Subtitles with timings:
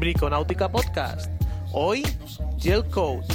[0.00, 1.30] Briconáutica Podcast.
[1.72, 2.02] Hoy,
[2.58, 3.26] Gel Code.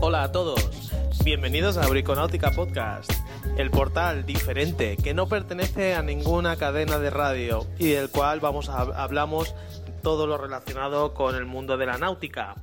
[0.00, 0.90] Hola a todos,
[1.24, 3.12] bienvenidos a Briconáutica Podcast,
[3.56, 8.68] el portal diferente que no pertenece a ninguna cadena de radio y del cual vamos
[8.68, 9.54] a hablamos
[10.02, 12.56] todo lo relacionado con el mundo de la náutica.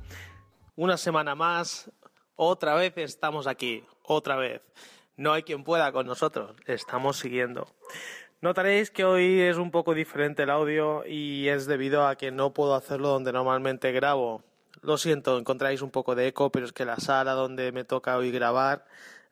[0.76, 1.90] Una semana más,
[2.36, 4.60] otra vez estamos aquí, otra vez.
[5.20, 7.66] No hay quien pueda con nosotros, estamos siguiendo.
[8.40, 12.54] Notaréis que hoy es un poco diferente el audio y es debido a que no
[12.54, 14.42] puedo hacerlo donde normalmente grabo.
[14.80, 18.16] Lo siento, encontráis un poco de eco, pero es que la sala donde me toca
[18.16, 18.86] hoy grabar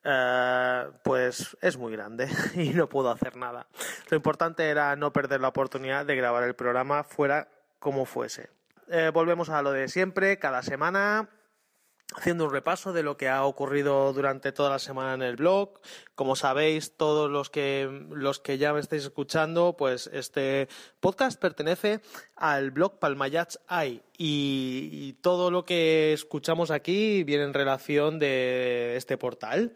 [0.04, 3.66] eh, pues es muy grande y no puedo hacer nada.
[4.10, 8.50] Lo importante era no perder la oportunidad de grabar el programa fuera como fuese.
[8.88, 11.30] Eh, volvemos a lo de siempre, cada semana
[12.16, 15.80] haciendo un repaso de lo que ha ocurrido durante toda la semana en el blog.
[16.14, 20.68] Como sabéis, todos los que, los que ya me estáis escuchando, pues este
[21.00, 22.00] podcast pertenece
[22.34, 29.16] al blog Palmayats Hay y, todo lo que escuchamos aquí viene en relación de este
[29.16, 29.72] portal.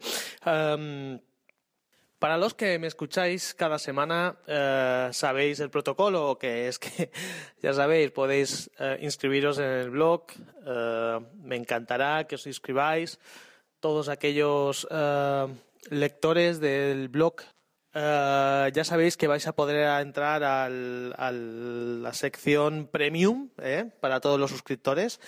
[2.23, 7.11] Para los que me escucháis cada semana, eh, sabéis el protocolo, que es que,
[7.61, 10.27] ya sabéis, podéis eh, inscribiros en el blog.
[10.65, 13.19] Eh, me encantará que os inscribáis.
[13.81, 14.87] Todos aquellos
[15.89, 17.41] lectores del blog,
[17.93, 23.49] ya sabéis que vais a poder entrar a la sección premium
[23.99, 25.19] para todos los suscriptores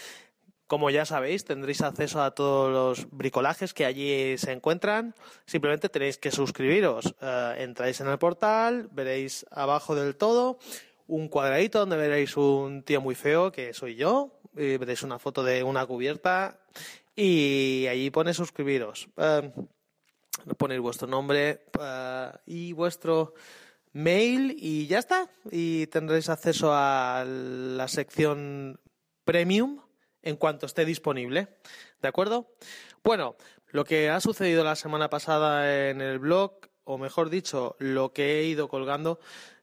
[0.67, 5.13] como ya sabéis, tendréis acceso a todos los bricolajes que allí se encuentran.
[5.45, 7.16] Simplemente tenéis que suscribiros.
[7.21, 10.59] Eh, entráis en el portal, veréis abajo del todo
[11.08, 14.39] un cuadradito donde veréis un tío muy feo, que soy yo.
[14.53, 16.59] Veréis una foto de una cubierta
[17.16, 19.09] y allí pone suscribiros.
[19.17, 19.52] Eh,
[20.58, 23.33] ponéis vuestro nombre eh, y vuestro
[23.92, 25.30] mail y ya está.
[25.52, 28.80] Y tendréis acceso a la sección
[29.26, 29.82] premium
[30.25, 31.47] en cuanto esté disponible.
[32.02, 32.52] ¿De acuerdo?
[33.03, 33.37] Bueno,
[33.67, 38.39] lo que ha sucedido la semana pasada en el blog, o mejor dicho, lo que
[38.39, 39.19] he ido colgando,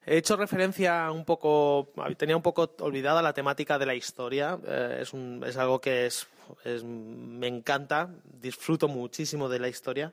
[0.06, 4.58] he hecho referencia un poco, tenía un poco olvidada la temática de la historia.
[4.66, 6.26] Eh, es, algo que es,
[6.84, 10.12] me encanta, disfruto muchísimo de la historia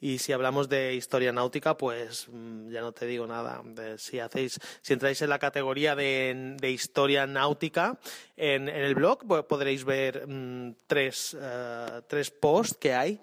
[0.00, 3.62] y si hablamos de historia náutica, pues mm, ya no te digo nada.
[3.96, 7.98] Si hacéis, si entráis en la categoría de, de historia náutica
[8.36, 13.20] en, el blog, podréis ver mm, tres, uh, tres posts que hay.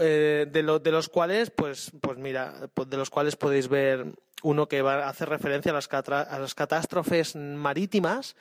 [0.00, 4.06] Eh, de, lo, de los cuales, pues, pues mira, pues de los cuales podéis ver
[4.42, 8.36] uno que va a hacer referencia a las, catástrofes marítimas,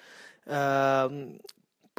[0.47, 1.09] uh,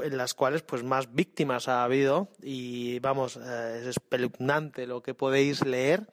[0.02, 5.14] en las cuales pues más víctimas ha habido y vamos, eh, es espeluznante lo que
[5.14, 6.08] podéis leer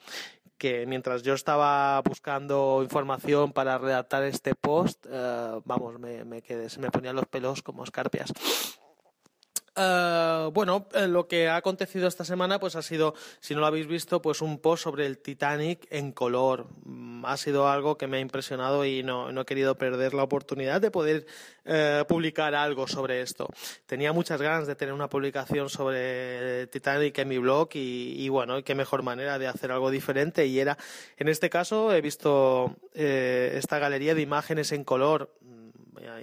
[0.58, 6.70] que mientras yo estaba buscando información para redactar este post, eh, vamos, me, me quedé,
[6.70, 8.34] se me ponían los pelos como escarpias.
[9.80, 13.68] Uh, bueno, eh, lo que ha acontecido esta semana, pues ha sido, si no lo
[13.68, 16.68] habéis visto, pues un post sobre el Titanic en color.
[16.84, 20.82] Mm, ha sido algo que me ha impresionado y no, he querido perder la oportunidad
[20.82, 21.26] de poder
[21.66, 23.48] uh, publicar algo sobre esto.
[23.86, 28.62] Tenía muchas ganas de tener una publicación sobre Titanic en mi blog y, y bueno,
[28.66, 30.78] qué mejor manera de hacer algo diferente y era,
[31.16, 35.34] en este caso, he visto eh, esta galería de imágenes en color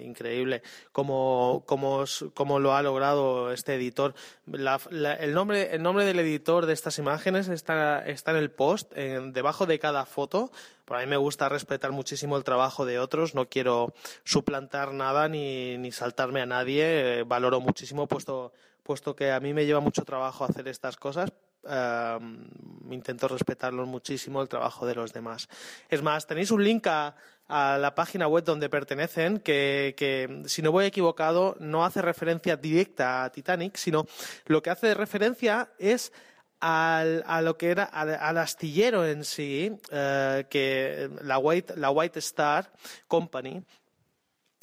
[0.00, 0.62] increíble
[0.92, 2.04] cómo, cómo,
[2.34, 4.14] cómo, lo ha logrado este editor.
[4.52, 9.32] El, nombre, el nombre del editor de estas imágenes está, está en el post, en,
[9.32, 10.50] debajo de cada foto.
[10.84, 13.92] Por mí me gusta respetar muchísimo el trabajo de otros, no quiero
[14.24, 17.20] suplantar nada ni, ni saltarme a nadie.
[17.20, 21.32] Eh, valoro muchísimo, puesto, puesto que a mí me lleva mucho trabajo hacer estas cosas,
[21.66, 25.48] Uh, intento respetarlos muchísimo el trabajo de los demás.
[25.88, 27.14] Es más, tenéis un link a,
[27.48, 33.30] la página web donde pertenecen, que, si no voy equivocado, no hace referencia directa a
[33.30, 34.06] Titanic, sino
[34.46, 36.12] lo que hace referencia es
[36.58, 42.72] al, a lo que era al, astillero en sí, uh, que la White Star
[43.06, 43.62] Company,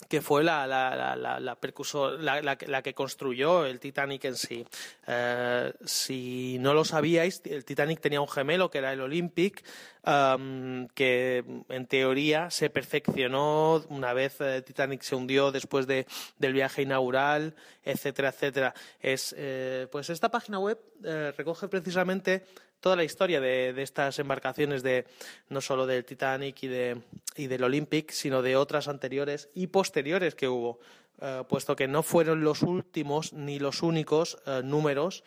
[0.09, 4.65] que fue la, la, la, la, la que construyó el Titanic en sí.
[5.07, 9.63] Eh, si no lo sabíais, el Titanic tenía un gemelo que era el Olympic,
[10.03, 16.05] que en teoría se perfeccionó una vez el eh, Titanic se hundió después de,
[16.37, 18.73] del viaje inaugural, etcétera, etcétera.
[18.99, 22.43] Es, eh, pues esta página web eh, recoge precisamente
[22.83, 25.05] toda la historia de, estas embarcaciones de
[25.47, 27.01] no solo del Titanic y de
[27.37, 30.81] y del Olympic, sino de otras anteriores y posteriores que hubo,
[31.21, 35.23] eh, puesto que no fueron los últimos ni los únicos eh, números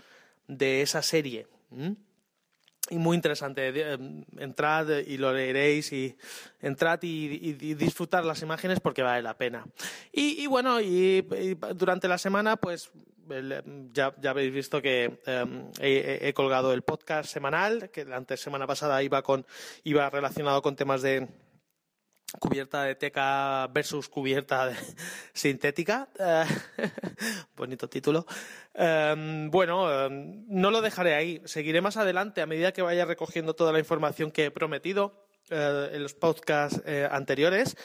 [0.48, 1.46] de esa serie.
[2.90, 3.72] Y muy interesante.
[3.74, 3.98] Eh,
[4.36, 6.14] entrad y lo leeréis y
[6.60, 9.64] entrad y, disfrutar las imágenes porque vale la pena.
[10.12, 11.26] Y, bueno, y,
[11.74, 12.90] durante la semana, pues
[13.92, 19.02] ya, habéis visto que em, he, colgado el podcast semanal, que la antes semana pasada
[19.02, 19.46] iba con
[19.84, 21.28] iba relacionado con temas de
[22.38, 24.72] cubierta de teca versus cubierta
[25.32, 26.08] sintética.
[26.18, 26.44] Eh,
[27.56, 28.26] bonito título.
[28.74, 31.42] Em, bueno, em, no lo dejaré ahí.
[31.44, 35.90] Seguiré más adelante a medida que vaya recogiendo toda la información que he prometido eh,
[35.92, 37.76] en los podcasts eh, anteriores.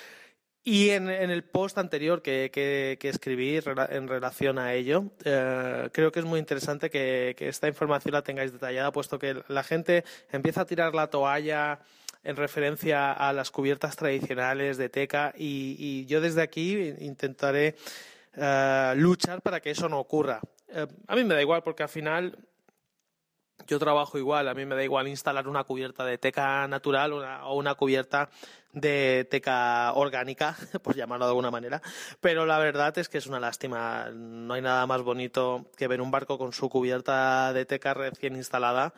[0.63, 3.59] Y en, el post anterior que, escribí
[3.89, 8.51] en relación a ello, creo que es muy interesante que, que, esta información la tengáis
[8.51, 11.79] detallada, puesto que la gente empieza a tirar la toalla
[12.23, 17.75] en referencia a las cubiertas tradicionales de teca y, yo desde aquí intentaré
[18.35, 20.39] eh, luchar para que eso no ocurra.
[20.69, 22.37] Eh, a mí me da igual porque al final
[23.67, 27.55] yo trabajo igual, a mí me da igual instalar una cubierta de teca natural o
[27.55, 28.29] una cubierta
[28.73, 31.81] de teca orgánica, por llamarlo de alguna manera,
[32.19, 34.09] pero la verdad es que es una lástima.
[34.11, 38.35] No hay nada más bonito que ver un barco con su cubierta de teca recién
[38.35, 38.93] instalada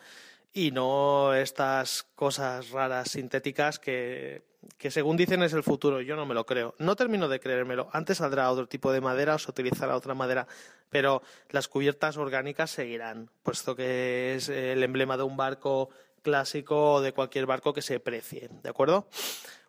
[0.54, 4.44] y no estas cosas raras sintéticas que,
[4.78, 6.02] que, según dicen es el futuro.
[6.02, 6.76] Yo no me lo creo.
[6.80, 7.90] No termino de creérmelo.
[7.92, 10.48] Antes saldrá otro tipo de madera o se utilizará otra madera,
[10.90, 15.90] pero las cubiertas orgánicas seguirán, puesto que es el emblema de un barco
[16.22, 18.50] clásico o de cualquier barco que se precie.
[18.64, 19.08] ¿De acuerdo?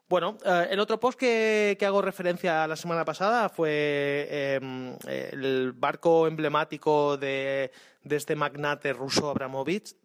[0.08, 5.72] Bueno, eh, el otro post que, que, hago referencia la semana pasada fue em, el
[5.72, 9.96] barco emblemático de, de, este magnate ruso Abramovich,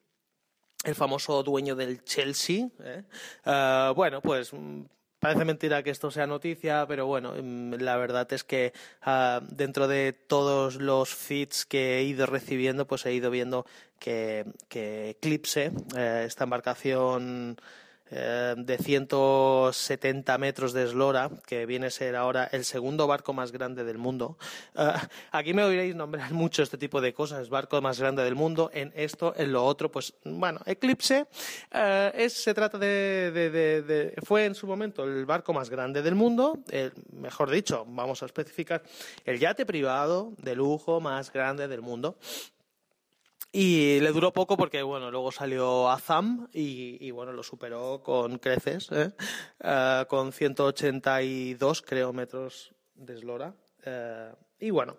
[0.83, 2.67] el famoso dueño del Chelsea.
[2.83, 3.03] ¿eh?
[3.45, 4.83] Ah, bueno, pues mm,
[5.19, 9.87] parece mentira que esto sea noticia, pero bueno, mm, la verdad es que ah, dentro
[9.87, 13.65] de todos los feeds que he ido recibiendo, pues he ido viendo
[13.99, 17.57] que, que Eclipse, eh, esta embarcación
[18.11, 23.51] eh, de 170 metros de eslora, que viene a ser ahora el segundo barco más
[23.51, 24.37] grande del mundo.
[24.75, 24.91] Eh,
[25.31, 28.91] aquí me oiréis nombrar mucho este tipo de cosas, barco más grande del mundo, en
[28.95, 31.27] esto, en lo otro, pues bueno, Eclipse
[31.71, 36.15] eh, es, se trata de, de, fue en su momento el barco más grande del
[36.15, 36.59] mundo,
[37.13, 38.81] mejor dicho, vamos a especificar,
[39.25, 42.17] el yate privado de lujo más grande del mundo.
[43.51, 48.37] Y le duró poco porque, bueno, luego salió Azam y, y bueno, lo superó con
[48.37, 49.11] creces, ¿eh?
[49.63, 53.55] Uh, con 182, creo, metros de eslora.
[53.85, 54.97] Uh, y bueno,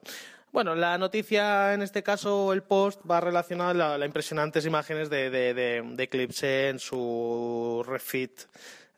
[0.52, 5.30] bueno, la noticia en este caso, el post, va relacionado a las impresionantes imágenes de,
[5.30, 8.32] de, de, de, Eclipse en su refit,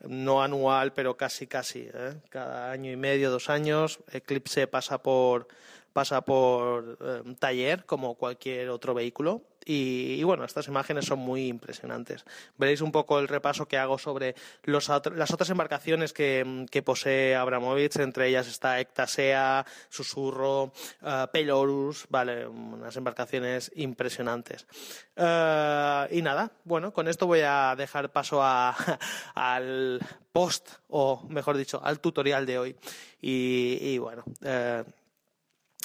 [0.09, 1.91] no anual, pero casi, casi.
[1.93, 2.15] ¿eh?
[2.31, 5.47] Cada año y medio, dos años, Eclipse pasa por
[5.93, 12.25] pasa por eh, taller como cualquier otro vehículo y, bueno, estas imágenes son muy impresionantes.
[12.57, 14.35] Veréis un poco el repaso que hago sobre
[14.65, 20.65] las otras embarcaciones que, posee Abramovich, entre ellas está Ectasea, Susurro,
[21.03, 24.67] uh, Pelorus, vale, unas embarcaciones impresionantes.
[25.15, 28.43] Eh, y nada, bueno, con esto voy a dejar paso
[29.35, 30.01] al
[30.33, 32.77] post, o mejor dicho, al tutorial de hoy.
[33.21, 34.25] Y, bueno,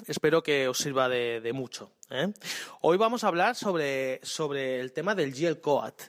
[0.06, 1.92] espero que os sirva de, mucho.
[2.10, 2.32] ¿eh?
[2.82, 6.02] Hoy vamos a hablar sobre, sobre, el tema del GL Coat.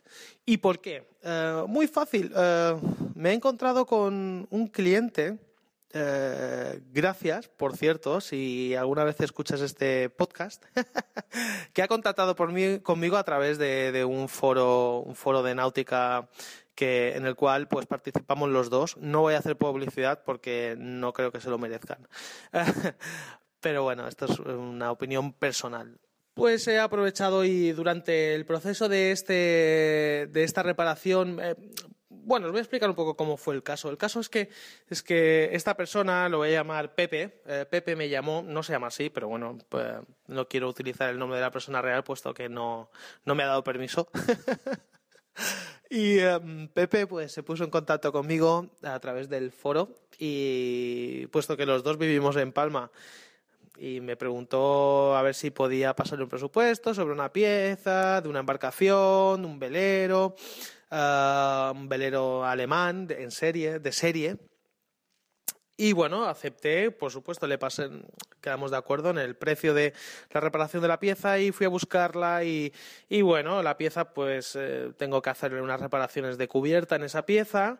[0.44, 1.08] ¿Y por qué?
[1.22, 2.32] Eh, muy fácil.
[2.36, 2.76] Eh,
[3.14, 5.38] me he encontrado con un cliente.
[6.92, 10.64] gracias, por cierto, si alguna vez escuchas este podcast,
[11.72, 16.28] que ha contactado por mí, conmigo a través de, un foro, un foro de náutica
[16.74, 18.96] que, en el cual pues participamos los dos.
[18.98, 22.06] No voy a hacer publicidad porque no creo que se lo merezcan.
[23.60, 25.98] Pero bueno, esto es una opinión personal.
[26.34, 31.56] Pues he aprovechado y durante el proceso de, este, de esta reparación, eh,
[32.08, 33.90] bueno, os voy a explicar un poco cómo fue el caso.
[33.90, 34.48] El caso es que,
[34.88, 38.72] es que esta persona, lo voy a llamar Pepe, eh, Pepe me llamó, no se
[38.72, 39.94] llama así, pero bueno, pues,
[40.28, 42.90] no quiero utilizar el nombre de la persona real puesto que no,
[43.24, 44.08] no me ha dado permiso.
[45.90, 49.88] y em, Pepe pues se puso en contacto conmigo a través del foro
[50.18, 52.92] y puesto que los dos vivimos en Palma
[53.78, 58.40] y me preguntó a ver si podía pasarle un presupuesto sobre una pieza, de una
[58.40, 60.34] embarcación, un velero,
[60.90, 64.36] ah, un velero alemán de, en serie, de serie.
[65.76, 67.88] Y bueno, acepté, por supuesto, le pasé,
[68.40, 69.94] quedamos de acuerdo en el precio de
[70.32, 72.72] la reparación de la pieza y fui a buscarla y,
[73.08, 77.24] y bueno, la pieza pues eh, tengo que hacerle unas reparaciones de cubierta en esa
[77.24, 77.78] pieza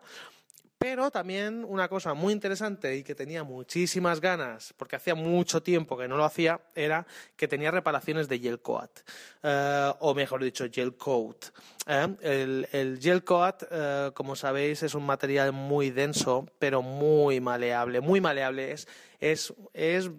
[0.79, 5.99] Pero también una cosa muy interesante y que tenía muchísimas ganas, porque hacía mucho tiempo
[5.99, 7.05] que no lo hacía, era
[7.37, 9.01] que tenía reparaciones de gel coat,
[9.43, 11.47] eh, o mejor dicho, gel coat.
[11.85, 12.15] ¿eh?
[12.21, 18.01] El, el, gel coat, eh, como sabéis, es un material muy denso, pero muy maleable,
[18.01, 18.71] muy maleable.
[18.71, 18.87] Es,
[19.19, 20.11] es, es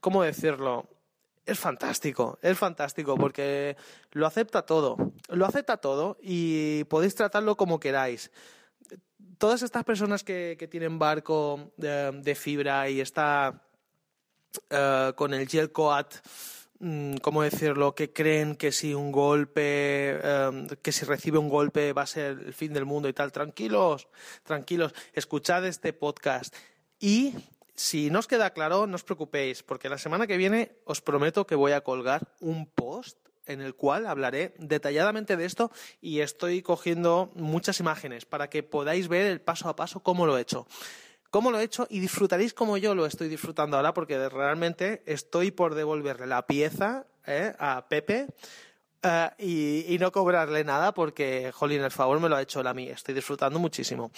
[0.00, 0.88] ¿cómo decirlo?
[1.46, 3.76] es fantástico, es fantástico porque
[4.12, 4.96] lo acepta todo,
[5.28, 8.30] lo acepta todo y podéis tratarlo como queráis
[9.44, 13.62] todas estas personas que, tienen barco de, fibra y está
[14.70, 16.14] eh, con el gel coat,
[16.78, 17.94] mm, ¿cómo decirlo?
[17.94, 22.38] Que creen que si un golpe, em, que si recibe un golpe va a ser
[22.46, 23.32] el fin del mundo y tal.
[23.32, 24.08] Tranquilos,
[24.44, 26.56] tranquilos, escuchad este podcast
[26.98, 27.34] y
[27.74, 31.46] si no os queda claro, no os preocupéis, porque la semana que viene os prometo
[31.46, 35.70] que voy a colgar un post en el cual hablaré detalladamente de esto
[36.00, 40.38] y estoy cogiendo muchas imágenes para que podáis ver el paso a paso cómo lo
[40.38, 40.66] he hecho.
[41.30, 45.50] Cómo lo he hecho y disfrutaréis como yo lo estoy disfrutando ahora porque realmente estoy
[45.50, 48.28] por devolverle la pieza eh, a Pepe
[49.02, 52.66] eh, y, y, no cobrarle nada porque, jolín, el favor me lo ha hecho él
[52.68, 52.88] a mí.
[52.88, 54.12] Estoy disfrutando muchísimo.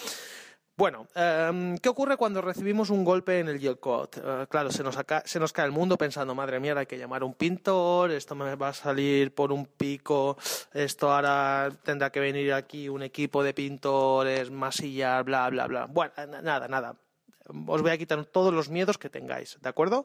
[0.78, 5.52] Bueno, em, ¿qué ocurre cuando recibimos un golpe en el yield eh, claro, se nos,
[5.52, 8.68] cae el mundo pensando, madre mía, hay que llamar a un pintor, esto me va
[8.68, 10.36] a salir por un pico,
[10.74, 15.86] esto ahora tendrá que venir aquí un equipo de pintores, masillar, bla, bla, bla.
[15.86, 16.94] Bueno, nada, nada.
[17.66, 20.04] Os voy a quitar todos los miedos que tengáis, ¿de acuerdo?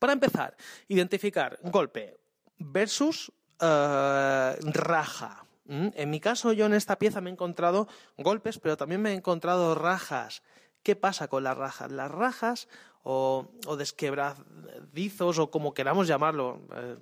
[0.00, 0.56] Para empezar,
[0.88, 2.16] identificar golpe
[2.58, 5.45] versus eh, raja.
[5.68, 9.10] Mm, en mi caso, yo en esta pieza me he encontrado golpes, pero también me
[9.10, 10.42] he encontrado rajas.
[10.82, 11.90] ¿Qué pasa con las rajas?
[11.90, 12.68] Las rajas
[13.02, 16.96] o, desquebradizos o como queramos llamarlo, eh,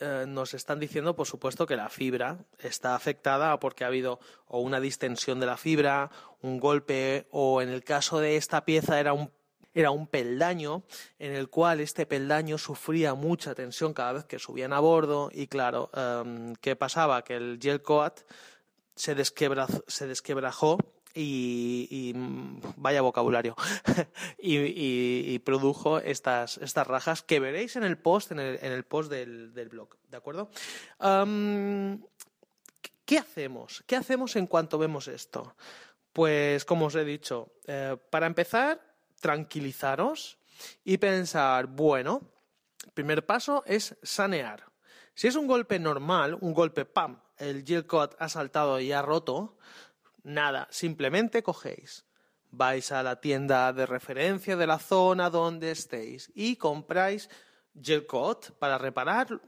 [0.00, 4.60] eh, nos están diciendo, por supuesto, que la fibra está afectada porque ha habido o
[4.60, 6.10] una distensión de la fibra,
[6.42, 9.30] un golpe o en el caso de esta pieza era un
[9.74, 10.84] era un peldaño
[11.18, 15.48] en el cual este peldaño sufría mucha tensión cada vez que subían a bordo y
[15.48, 17.22] claro, em, ¿qué pasaba?
[17.22, 18.20] Que el gel coat
[18.94, 20.78] se, se desquebrajó
[21.14, 22.12] y,
[22.76, 23.56] vaya vocabulario.
[24.38, 29.96] Y, produjo estas, estas rajas que veréis en el post en el, post del, blog
[30.08, 30.50] de acuerdo
[31.00, 32.00] em,
[33.04, 35.54] qué hacemos qué hacemos en cuanto vemos esto
[36.12, 38.80] pues como os he dicho eh, para empezar
[39.24, 40.36] tranquilizaros
[40.84, 42.20] y pensar, bueno,
[42.84, 44.66] el primer paso es sanear.
[45.14, 49.00] Si es un golpe normal, un golpe pam, el gel coat ha saltado y ha
[49.00, 49.56] roto,
[50.24, 52.04] nada, simplemente cogéis,
[52.50, 57.30] vais a la tienda de referencia de la zona donde estéis y compráis
[57.82, 59.40] gel coat para reparar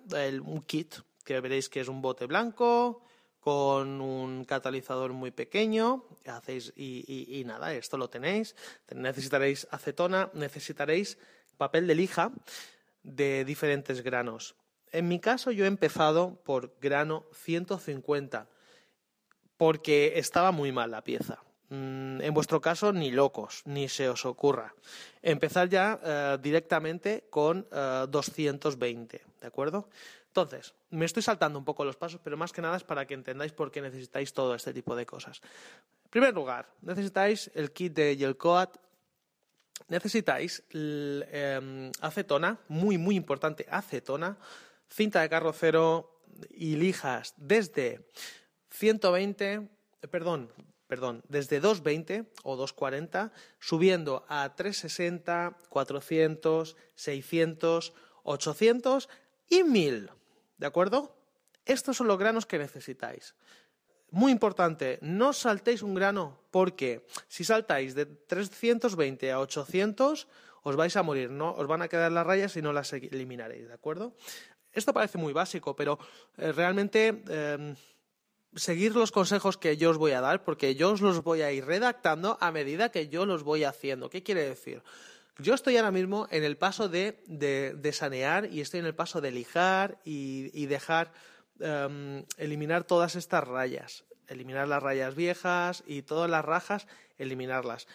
[0.42, 3.04] un kit que veréis que es un bote blanco
[3.46, 8.56] con un catalizador muy pequeño, hacéis y, nada, esto lo tenéis.
[8.92, 11.16] Necesitaréis acetona, necesitaréis
[11.56, 12.32] papel de lija
[13.04, 14.56] de diferentes granos.
[14.90, 18.48] En mi caso yo he empezado por grano 150
[19.56, 21.38] porque estaba muy mal la pieza.
[21.68, 24.74] Mm, en vuestro caso, ni locos, ni se os ocurra.
[25.22, 29.88] Empezar ya eh, directamente con 220, eh, ¿de acuerdo?
[30.36, 33.14] Entonces, me estoy saltando un poco los pasos, pero más que nada es para que
[33.14, 35.40] entendáis por qué necesitáis todo este tipo de cosas.
[36.04, 38.76] En primer lugar, necesitáis el kit de Gel Coat,
[39.88, 44.36] necesitáis em, acetona, muy, muy importante, acetona,
[44.90, 48.06] cinta de carrocero y lijas desde
[48.72, 49.70] 120,
[50.10, 50.52] perdón,
[50.86, 59.08] perdón, desde 220 o 240, subiendo a 360, 400, 600, 800
[59.48, 60.10] y 1000.
[60.58, 61.16] ¿De acuerdo?
[61.64, 63.34] Estos son los granos que necesitáis.
[64.10, 70.28] Muy importante, no saltéis un grano porque si saltáis de 320 a 800
[70.62, 73.68] os vais a morir, no os van a quedar las rayas y no las eliminaréis,
[73.68, 74.14] ¿de acuerdo?
[74.72, 75.98] Esto parece muy básico, pero
[76.36, 77.74] eh, realmente eh,
[78.54, 81.52] seguir los consejos que yo os voy a dar porque yo os los voy a
[81.52, 84.10] ir redactando a medida que yo los voy haciendo.
[84.10, 84.82] ¿Qué quiere decir?
[85.38, 87.20] Yo estoy ahora mismo en el paso de,
[87.92, 91.12] sanear y estoy en el paso de lijar y, dejar
[91.60, 96.86] em, eliminar todas estas rayas, eliminar las rayas viejas y todas las rajas,
[97.18, 97.86] eliminarlas.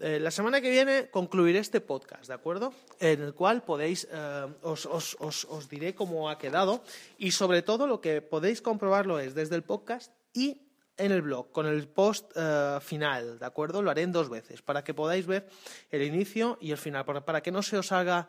[0.00, 2.72] Eh, la semana que viene concluiré este podcast, ¿de acuerdo?
[3.00, 6.82] En el cual podéis, eh, os, os, diré cómo ha quedado
[7.16, 10.67] y sobre todo lo que podéis comprobarlo es desde el podcast y
[10.98, 13.80] en el blog con el post eh, final, ¿de acuerdo?
[13.80, 15.48] Lo haré en dos veces para que podáis ver
[15.90, 18.28] el inicio y el final, para que no se os haga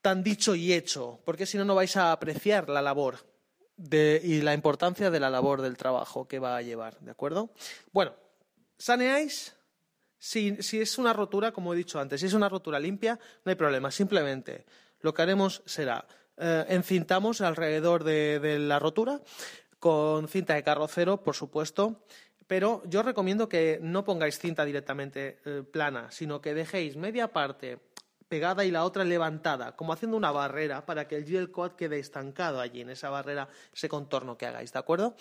[0.00, 3.18] tan dicho y hecho, porque si no, no vais a apreciar la labor
[3.78, 7.50] y la importancia de la labor del trabajo que va a llevar, ¿de acuerdo?
[7.92, 8.14] Bueno,
[8.78, 9.54] saneáis
[10.22, 13.56] si, es una rotura, como he dicho antes, si es una rotura limpia, no hay
[13.56, 13.90] problema.
[13.90, 14.66] Simplemente
[15.00, 19.20] lo que haremos será eh, encintamos alrededor de, la rotura
[19.82, 22.04] con cinta de carrocero, por supuesto.
[22.46, 27.80] Pero yo recomiendo que no pongáis cinta directamente eh, plana, sino que dejéis media parte
[28.28, 31.98] pegada y la otra levantada, como haciendo una barrera para que el gel coat quede
[31.98, 35.16] estancado allí en esa barrera, ese contorno que hagáis, ¿de acuerdo?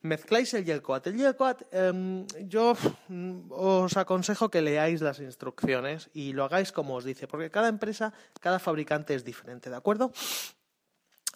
[0.00, 1.06] Mezcláis el gel coat.
[1.08, 2.72] El gel coat, em, yo
[3.08, 7.68] mm, os aconsejo que leáis las instrucciones y lo hagáis como os dice, porque cada
[7.68, 10.10] empresa, cada fabricante es diferente, ¿de acuerdo?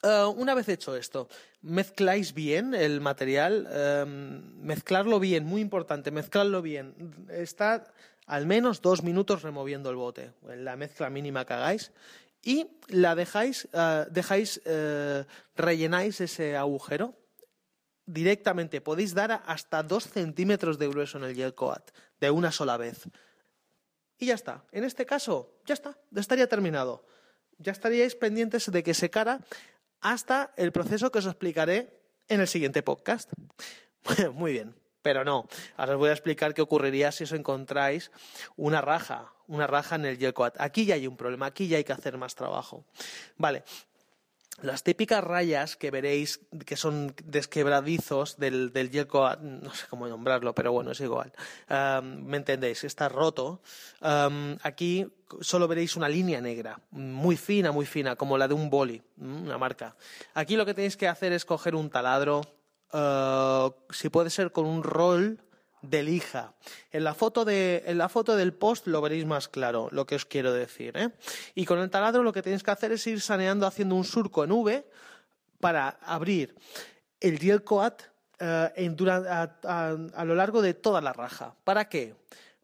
[0.02, 1.28] Eh, una vez hecho esto,
[1.60, 7.26] mezcláis bien el material, em, mezclarlo bien, muy importante, mezclarlo bien.
[7.28, 7.92] Está
[8.26, 11.92] al menos dos minutos removiendo el bote, la mezcla mínima que hagáis,
[12.42, 17.14] y la dejáis, eh, dejáis, eh, rellenáis ese agujero
[18.06, 18.80] directamente.
[18.80, 21.90] Podéis dar hasta dos centímetros de grueso en el gel coat,
[22.20, 23.04] de una sola vez.
[24.16, 24.64] Y ya está.
[24.72, 27.04] En este caso, ya está, ya estaría terminado.
[27.58, 29.40] Ya estaríais pendientes de que secara
[30.00, 33.30] hasta el proceso que os explicaré en el siguiente podcast.
[34.32, 34.74] Muy bien.
[35.02, 38.10] Pero no, ahora os voy a explicar qué ocurriría si os encontráis
[38.56, 40.54] una raja, una raja en el gel coat.
[40.60, 42.84] Aquí ya hay un problema, aquí ya hay que hacer más trabajo.
[43.38, 43.64] Vale,
[44.62, 50.08] las típicas rayas que veréis que son desquebradizos del, del gel coat, no sé cómo
[50.08, 51.32] nombrarlo, pero bueno, es igual.
[51.68, 52.84] ¿Me entendéis?
[52.84, 53.62] Está roto.
[54.62, 55.06] aquí
[55.40, 59.58] solo veréis una línea negra, muy fina, muy fina, como la de un boli, una
[59.58, 59.96] marca.
[60.34, 62.42] Aquí lo que tenéis que hacer es coger un taladro,
[62.92, 65.40] eh, si puede ser con un rol
[65.82, 66.54] de lija.
[66.92, 70.14] En la, foto de, en la foto del post lo veréis más claro lo que
[70.14, 70.96] os quiero decir.
[70.96, 71.10] ¿eh?
[71.54, 74.44] Y con el taladro lo que tenéis que hacer es ir saneando haciendo un surco
[74.44, 74.84] en V
[75.60, 76.54] para abrir
[77.20, 78.02] el coat
[78.38, 78.96] eh,
[79.64, 81.54] a, lo largo de toda la raja.
[81.64, 82.14] ¿Para qué?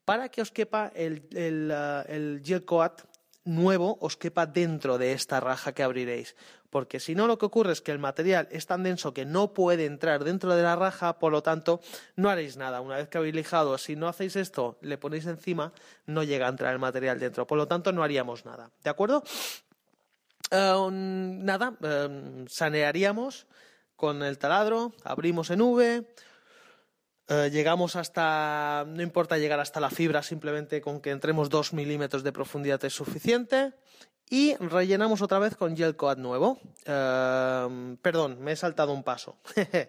[0.04, 3.02] Para que os quepa el, el, gel coat
[3.44, 6.34] nuevo os quepa dentro de esta raja que abriréis.
[6.76, 9.54] Porque si no, lo que ocurre es que el material es tan denso que no
[9.54, 11.80] puede entrar dentro de la raja, por lo tanto,
[12.16, 12.82] no haréis nada.
[12.82, 15.72] Una vez que habéis lijado, si no hacéis esto, le ponéis encima,
[16.04, 17.46] no llega a entrar el material dentro.
[17.46, 18.72] Por lo tanto, no haríamos nada.
[18.84, 19.22] ¿De acuerdo?
[20.50, 23.46] Eh, nada, eh, sanearíamos
[23.96, 26.06] con el taladro, abrimos en V,
[27.28, 32.22] eh, llegamos hasta, no importa llegar hasta la fibra, simplemente con que entremos dos milímetros
[32.22, 33.72] de profundidad es suficiente.
[34.28, 36.58] Y rellenamos otra vez con gel coat nuevo.
[36.84, 39.38] Eh, perdón, me he saltado un paso.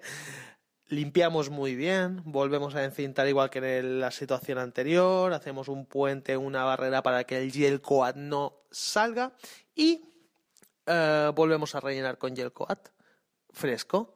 [0.89, 6.38] Limpiamos muy bien, volvemos a encintar igual que en la situación anterior, hacemos un puente,
[6.38, 9.34] una barrera para que el gel coat no salga
[9.76, 10.02] y
[10.86, 12.88] eh, volvemos a rellenar con gel coat
[13.50, 14.15] fresco.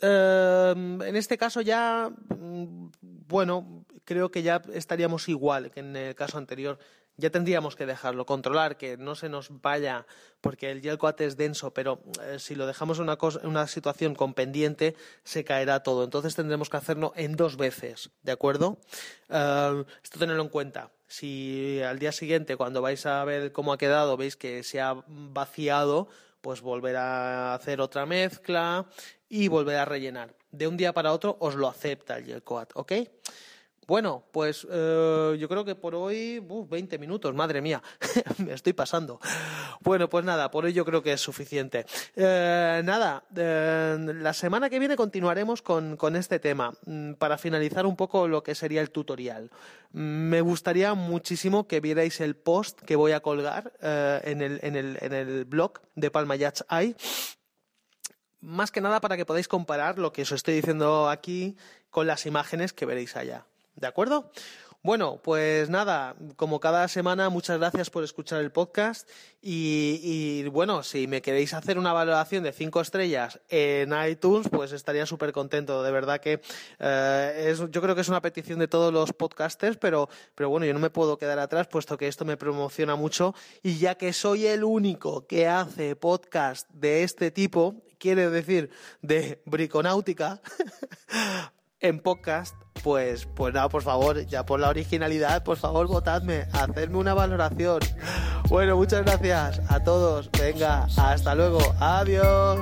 [0.00, 6.14] Em, en este caso ya, mm, bueno, creo que ya estaríamos igual que en el
[6.14, 6.78] caso anterior.
[7.20, 10.06] Ya tendríamos que dejarlo, controlar, que no se nos vaya,
[10.40, 13.08] porque el gel es denso, pero eh, si lo dejamos en
[13.42, 16.04] una, situación con pendiente, se caerá todo.
[16.04, 18.78] Entonces tendremos que hacerlo en dos veces, ¿de acuerdo?
[19.28, 20.92] Em, esto tenerlo en cuenta.
[21.08, 25.02] Si al día siguiente, cuando vais a ver cómo ha quedado, veis que se ha
[25.08, 26.08] vaciado,
[26.40, 28.86] pues volver a hacer otra mezcla
[29.28, 30.36] y volver a rellenar.
[30.52, 32.92] De un día para otro os lo acepta el gel coat, ¿ok?
[33.88, 37.82] Bueno, pues eh, yo creo que por hoy, 20 minutos, madre mía,
[38.36, 39.18] me estoy pasando.
[39.80, 41.86] Bueno, pues nada, por hoy yo creo que es suficiente.
[42.14, 47.86] Eh, nada, eh, la semana que viene continuaremos con, con, este tema mm, para finalizar
[47.86, 49.50] un poco lo que sería el tutorial.
[49.92, 54.76] Mm, me gustaría muchísimo que vierais el post que voy a colgar en el, en,
[54.76, 56.62] el, en, el, blog de Palma Yachts
[58.40, 61.56] más que nada para que podáis comparar lo que os estoy diciendo aquí
[61.88, 63.46] con las imágenes que veréis allá.
[63.78, 64.30] ¿De acuerdo?
[64.82, 69.08] Bueno, pues nada, como cada semana, muchas gracias por escuchar el podcast
[69.42, 75.04] y, bueno, si me queréis hacer una valoración de cinco estrellas en iTunes, pues estaría
[75.04, 75.82] súper contento.
[75.82, 76.40] De verdad que
[76.78, 80.74] eh, yo creo que es una petición de todos los podcasters, pero, pero bueno, yo
[80.74, 84.46] no me puedo quedar atrás puesto que esto me promociona mucho y ya que soy
[84.46, 88.70] el único que hace podcast de este tipo, quiere decir
[89.02, 90.40] de briconáutica,
[91.80, 96.98] en podcast, pues, pues nada, por favor, ya por la originalidad, por favor, votadme, hacedme
[96.98, 97.80] una valoración.
[98.48, 100.30] Bueno, muchas gracias a todos.
[100.38, 101.60] Venga, hasta luego.
[101.80, 102.60] Adiós.